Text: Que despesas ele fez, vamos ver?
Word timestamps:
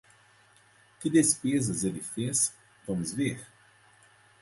Que 0.99 1.11
despesas 1.11 1.83
ele 1.83 2.01
fez, 2.01 2.51
vamos 2.87 3.13
ver? 3.13 3.39